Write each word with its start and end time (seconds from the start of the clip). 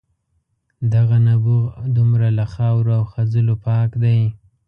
دغه 0.93 1.17
نبوغ 1.27 1.67
دومره 1.95 2.27
له 2.37 2.45
خاورو 2.53 2.91
او 2.99 3.03
خځلو 3.11 3.55
پاک 3.65 3.89
دی. 4.03 4.19